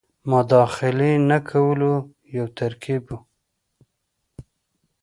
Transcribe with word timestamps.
مداخلې 0.31 1.11
نه 1.29 1.37
کولو 1.49 1.93
یو 2.35 2.45
ترکیب 2.59 3.03
وو. 3.09 3.17